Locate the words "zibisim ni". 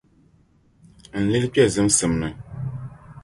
1.73-2.29